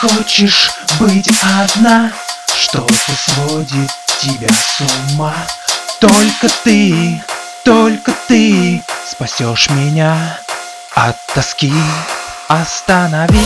[0.00, 2.12] хочешь быть одна.
[2.54, 3.90] Что-то сводит
[4.20, 4.80] тебя с
[5.12, 5.34] ума?
[6.00, 7.22] Только ты,
[7.64, 10.38] только ты Спасешь меня
[10.94, 11.72] от тоски.
[12.48, 13.38] Останови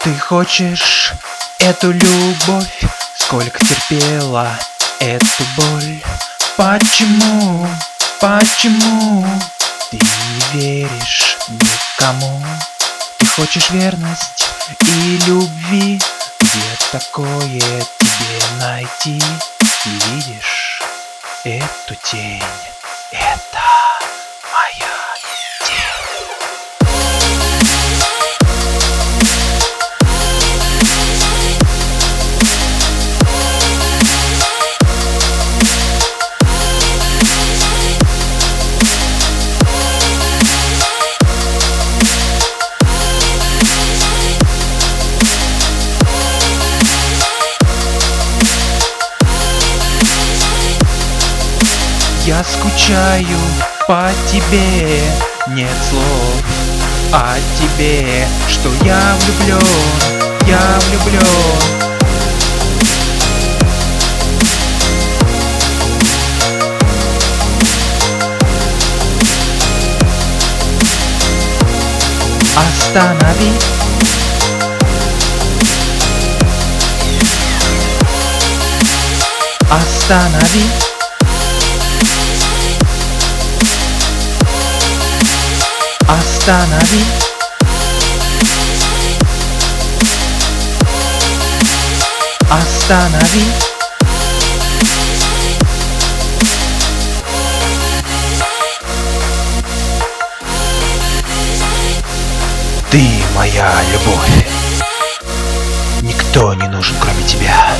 [0.00, 1.12] Ты хочешь
[1.58, 2.80] эту любовь,
[3.16, 4.58] сколько терпела
[5.00, 6.00] эту боль
[6.58, 7.68] Почему,
[8.18, 9.24] почему
[9.92, 12.42] ты не веришь никому?
[13.16, 14.48] Ты хочешь верность
[14.80, 16.00] и любви,
[16.40, 19.22] где такое тебе найти?
[19.84, 20.82] Ты видишь
[21.44, 22.42] эту тень,
[23.12, 23.62] это
[24.52, 25.17] моя
[52.28, 53.38] Я скучаю
[53.86, 55.00] по тебе,
[55.48, 56.44] нет слов
[57.10, 59.66] о тебе, что я влюблен,
[60.46, 61.24] я влюблен.
[72.54, 73.52] Останови.
[79.70, 80.64] Останови
[86.08, 87.04] Останови
[92.50, 93.44] Останови
[102.90, 104.48] Ты моя любовь.
[106.00, 107.74] Никто не нужен, кроме тебя.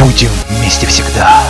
[0.00, 1.44] Будем вместе всегда